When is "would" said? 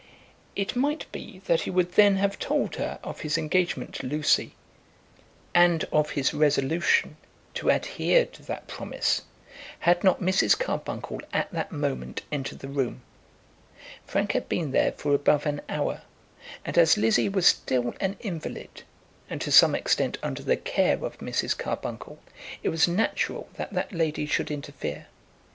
1.69-1.91